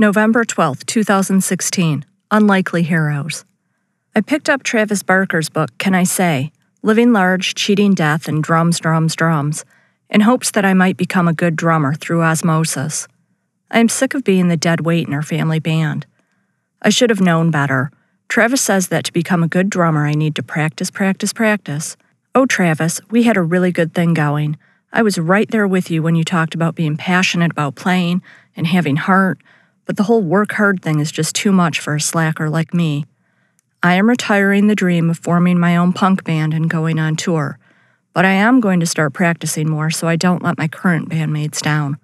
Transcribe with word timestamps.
November 0.00 0.46
12, 0.46 0.86
2016. 0.86 2.06
Unlikely 2.30 2.84
Heroes. 2.84 3.44
I 4.16 4.22
picked 4.22 4.48
up 4.48 4.62
Travis 4.62 5.02
Barker's 5.02 5.50
book, 5.50 5.76
Can 5.76 5.94
I 5.94 6.04
Say? 6.04 6.52
Living 6.82 7.12
Large, 7.12 7.54
Cheating 7.54 7.92
Death, 7.92 8.26
and 8.26 8.42
Drums, 8.42 8.80
Drums, 8.80 9.14
Drums, 9.14 9.62
in 10.08 10.22
hopes 10.22 10.50
that 10.52 10.64
I 10.64 10.72
might 10.72 10.96
become 10.96 11.28
a 11.28 11.34
good 11.34 11.54
drummer 11.54 11.92
through 11.92 12.22
osmosis. 12.22 13.08
I 13.70 13.78
am 13.78 13.90
sick 13.90 14.14
of 14.14 14.24
being 14.24 14.48
the 14.48 14.56
dead 14.56 14.86
weight 14.86 15.06
in 15.06 15.12
our 15.12 15.20
family 15.20 15.58
band. 15.58 16.06
I 16.80 16.88
should 16.88 17.10
have 17.10 17.20
known 17.20 17.50
better. 17.50 17.90
Travis 18.26 18.62
says 18.62 18.88
that 18.88 19.04
to 19.04 19.12
become 19.12 19.42
a 19.42 19.48
good 19.48 19.68
drummer, 19.68 20.06
I 20.06 20.12
need 20.12 20.34
to 20.36 20.42
practice, 20.42 20.90
practice, 20.90 21.34
practice. 21.34 21.98
Oh, 22.34 22.46
Travis, 22.46 23.02
we 23.10 23.24
had 23.24 23.36
a 23.36 23.42
really 23.42 23.70
good 23.70 23.92
thing 23.92 24.14
going. 24.14 24.56
I 24.94 25.02
was 25.02 25.18
right 25.18 25.50
there 25.50 25.68
with 25.68 25.90
you 25.90 26.02
when 26.02 26.14
you 26.14 26.24
talked 26.24 26.54
about 26.54 26.74
being 26.74 26.96
passionate 26.96 27.50
about 27.50 27.74
playing 27.74 28.22
and 28.56 28.66
having 28.66 28.96
heart 28.96 29.38
but 29.90 29.96
the 29.96 30.04
whole 30.04 30.22
work 30.22 30.52
hard 30.52 30.80
thing 30.80 31.00
is 31.00 31.10
just 31.10 31.34
too 31.34 31.50
much 31.50 31.80
for 31.80 31.96
a 31.96 32.00
slacker 32.00 32.48
like 32.48 32.72
me. 32.72 33.04
I 33.82 33.94
am 33.94 34.08
retiring 34.08 34.68
the 34.68 34.76
dream 34.76 35.10
of 35.10 35.18
forming 35.18 35.58
my 35.58 35.76
own 35.76 35.92
punk 35.92 36.22
band 36.22 36.54
and 36.54 36.70
going 36.70 37.00
on 37.00 37.16
tour, 37.16 37.58
but 38.12 38.24
I 38.24 38.30
am 38.30 38.60
going 38.60 38.78
to 38.78 38.86
start 38.86 39.14
practicing 39.14 39.68
more 39.68 39.90
so 39.90 40.06
I 40.06 40.14
don't 40.14 40.44
let 40.44 40.58
my 40.58 40.68
current 40.68 41.08
bandmates 41.08 41.60
down. 41.60 41.98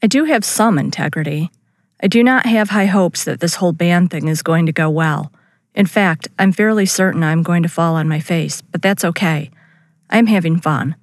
I 0.00 0.06
do 0.06 0.22
have 0.26 0.44
some 0.44 0.78
integrity. 0.78 1.50
I 2.00 2.06
do 2.06 2.22
not 2.22 2.46
have 2.46 2.70
high 2.70 2.86
hopes 2.86 3.24
that 3.24 3.40
this 3.40 3.56
whole 3.56 3.72
band 3.72 4.12
thing 4.12 4.28
is 4.28 4.40
going 4.40 4.66
to 4.66 4.72
go 4.72 4.88
well. 4.88 5.32
In 5.74 5.86
fact, 5.86 6.28
I'm 6.38 6.52
fairly 6.52 6.86
certain 6.86 7.24
I'm 7.24 7.42
going 7.42 7.64
to 7.64 7.68
fall 7.68 7.96
on 7.96 8.08
my 8.08 8.20
face, 8.20 8.62
but 8.62 8.80
that's 8.80 9.04
okay. 9.04 9.50
I'm 10.08 10.26
having 10.26 10.60
fun. 10.60 10.94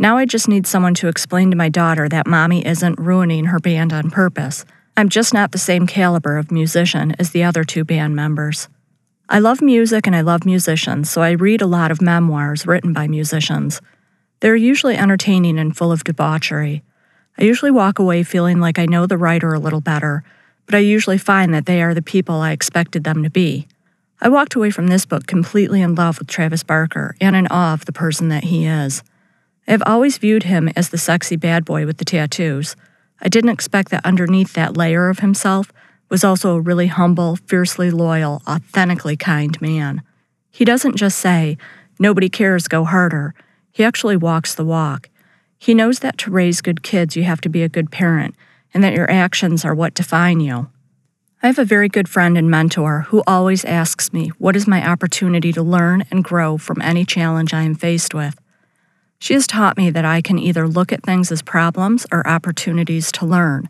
Now 0.00 0.16
I 0.16 0.24
just 0.24 0.48
need 0.48 0.66
someone 0.66 0.94
to 0.94 1.06
explain 1.06 1.48
to 1.52 1.56
my 1.56 1.68
daughter 1.68 2.08
that 2.08 2.26
mommy 2.26 2.66
isn't 2.66 2.98
ruining 2.98 3.44
her 3.44 3.60
band 3.60 3.92
on 3.92 4.10
purpose 4.10 4.64
I'm 4.96 5.08
just 5.08 5.32
not 5.32 5.52
the 5.52 5.58
same 5.58 5.86
caliber 5.86 6.36
of 6.36 6.50
musician 6.50 7.14
as 7.18 7.30
the 7.30 7.42
other 7.44 7.64
two 7.64 7.84
band 7.84 8.14
members. 8.14 8.68
I 9.28 9.38
love 9.38 9.62
music 9.62 10.06
and 10.06 10.16
I 10.16 10.22
love 10.22 10.44
musicians, 10.44 11.10
so 11.10 11.22
I 11.22 11.30
read 11.30 11.62
a 11.62 11.66
lot 11.66 11.90
of 11.90 12.02
memoirs 12.02 12.66
written 12.66 12.92
by 12.92 13.06
musicians. 13.06 13.80
They're 14.40 14.56
usually 14.56 14.96
entertaining 14.96 15.58
and 15.58 15.76
full 15.76 15.92
of 15.92 16.04
debauchery. 16.04 16.82
I 17.38 17.44
usually 17.44 17.70
walk 17.70 17.98
away 17.98 18.22
feeling 18.22 18.60
like 18.60 18.78
I 18.78 18.86
know 18.86 19.06
the 19.06 19.16
writer 19.16 19.54
a 19.54 19.60
little 19.60 19.80
better, 19.80 20.24
but 20.66 20.74
I 20.74 20.78
usually 20.78 21.18
find 21.18 21.54
that 21.54 21.66
they 21.66 21.82
are 21.82 21.94
the 21.94 22.02
people 22.02 22.36
I 22.36 22.52
expected 22.52 23.04
them 23.04 23.22
to 23.22 23.30
be. 23.30 23.68
I 24.20 24.28
walked 24.28 24.54
away 24.54 24.70
from 24.70 24.88
this 24.88 25.06
book 25.06 25.26
completely 25.26 25.80
in 25.80 25.94
love 25.94 26.18
with 26.18 26.28
Travis 26.28 26.62
Barker 26.62 27.16
and 27.20 27.34
in 27.34 27.46
awe 27.46 27.72
of 27.72 27.86
the 27.86 27.92
person 27.92 28.28
that 28.28 28.44
he 28.44 28.66
is. 28.66 29.02
I 29.66 29.70
have 29.70 29.82
always 29.86 30.18
viewed 30.18 30.42
him 30.42 30.68
as 30.76 30.90
the 30.90 30.98
sexy 30.98 31.36
bad 31.36 31.64
boy 31.64 31.86
with 31.86 31.98
the 31.98 32.04
tattoos. 32.04 32.76
I 33.20 33.28
didn't 33.28 33.50
expect 33.50 33.90
that 33.90 34.04
underneath 34.04 34.54
that 34.54 34.76
layer 34.76 35.08
of 35.08 35.18
himself 35.18 35.72
was 36.08 36.24
also 36.24 36.56
a 36.56 36.60
really 36.60 36.88
humble, 36.88 37.36
fiercely 37.36 37.90
loyal, 37.90 38.42
authentically 38.48 39.16
kind 39.16 39.60
man. 39.60 40.02
He 40.50 40.64
doesn't 40.64 40.96
just 40.96 41.18
say, 41.18 41.56
nobody 41.98 42.28
cares, 42.28 42.68
go 42.68 42.84
harder. 42.84 43.34
He 43.70 43.84
actually 43.84 44.16
walks 44.16 44.54
the 44.54 44.64
walk. 44.64 45.08
He 45.58 45.74
knows 45.74 46.00
that 46.00 46.18
to 46.18 46.30
raise 46.30 46.60
good 46.60 46.82
kids, 46.82 47.16
you 47.16 47.22
have 47.24 47.40
to 47.42 47.48
be 47.48 47.62
a 47.62 47.68
good 47.68 47.92
parent, 47.92 48.34
and 48.74 48.82
that 48.82 48.94
your 48.94 49.10
actions 49.10 49.64
are 49.64 49.74
what 49.74 49.94
define 49.94 50.40
you. 50.40 50.68
I 51.42 51.46
have 51.46 51.58
a 51.58 51.64
very 51.64 51.88
good 51.88 52.08
friend 52.08 52.36
and 52.36 52.50
mentor 52.50 53.06
who 53.08 53.22
always 53.26 53.64
asks 53.64 54.12
me, 54.12 54.28
What 54.38 54.56
is 54.56 54.66
my 54.66 54.86
opportunity 54.86 55.52
to 55.52 55.62
learn 55.62 56.04
and 56.10 56.24
grow 56.24 56.58
from 56.58 56.82
any 56.82 57.04
challenge 57.04 57.54
I 57.54 57.62
am 57.62 57.74
faced 57.74 58.14
with? 58.14 58.38
She 59.20 59.34
has 59.34 59.46
taught 59.46 59.76
me 59.76 59.90
that 59.90 60.06
I 60.06 60.22
can 60.22 60.38
either 60.38 60.66
look 60.66 60.92
at 60.92 61.02
things 61.02 61.30
as 61.30 61.42
problems 61.42 62.06
or 62.10 62.26
opportunities 62.26 63.12
to 63.12 63.26
learn. 63.26 63.68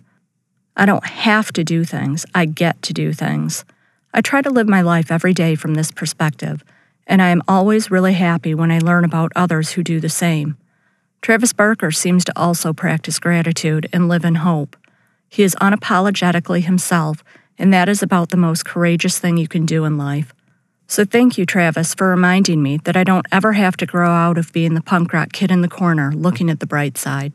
I 0.77 0.87
don't 0.87 1.05
have 1.05 1.53
to 1.55 1.65
do 1.65 1.85
things, 1.85 2.25
I 2.33 2.47
get 2.47 2.81
to 2.83 2.95
do 2.95 3.13
things. 3.13 3.65
I 4.15 4.21
try 4.21 4.43
to 4.43 4.51
live 4.51 4.69
my 4.69 4.81
life 4.81 5.11
every 5.11 5.35
day 5.35 5.57
from 5.57 5.75
this 5.75 5.91
perspective, 5.91 6.63
and 7.05 7.21
I 7.21 7.31
am 7.31 7.43
always 7.49 7.91
really 7.91 8.13
happy 8.13 8.55
when 8.55 8.71
I 8.71 8.79
learn 8.79 9.05
about 9.05 9.33
others 9.35 9.73
who 9.73 9.83
do 9.83 9.99
the 9.99 10.09
same. 10.09 10.57
Travis 11.21 11.53
Barker 11.53 11.91
seems 11.91 12.25
to 12.27 12.39
also 12.39 12.73
practice 12.73 13.19
gratitude 13.19 13.89
and 13.93 14.09
live 14.09 14.25
in 14.25 14.37
hope. 14.37 14.77
He 15.29 15.43
is 15.43 15.57
unapologetically 15.57 16.63
himself, 16.63 17.25
and 17.59 17.75
that 17.75 17.89
is 17.89 18.05
about 18.05 18.29
the 18.29 18.37
most 18.37 18.65
courageous 18.65 19.19
thing 19.19 19.37
you 19.37 19.49
can 19.49 19.67
do 19.67 19.85
in 19.85 19.99
life. 19.99 20.33
So 20.91 21.05
thank 21.05 21.39
you, 21.39 21.47
Travis, 21.47 21.95
for 21.95 22.09
reminding 22.09 22.65
me 22.65 22.79
that 22.79 22.97
I 22.97 23.05
don't 23.05 23.25
ever 23.31 23.53
have 23.53 23.77
to 23.77 23.87
grow 23.87 24.11
out 24.11 24.37
of 24.37 24.53
being 24.53 24.75
the 24.75 24.81
punk 24.81 25.13
rock 25.13 25.33
kid 25.33 25.53
in 25.53 25.61
the 25.61 25.69
corner 25.69 26.11
looking 26.11 26.51
at 26.51 26.59
the 26.59 26.67
bright 26.67 26.99
side. 26.99 27.33